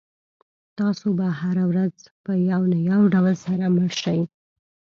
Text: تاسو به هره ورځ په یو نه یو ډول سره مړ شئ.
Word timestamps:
تاسو 0.79 1.07
به 1.17 1.27
هره 1.41 1.63
ورځ 1.71 1.95
په 2.23 2.31
یو 2.51 2.61
نه 2.71 2.77
یو 2.91 3.01
ډول 3.13 3.33
سره 3.45 3.65
مړ 3.75 3.89
شئ. 4.01 4.19